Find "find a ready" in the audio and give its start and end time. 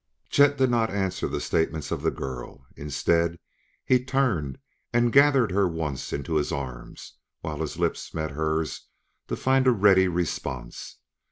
9.35-10.07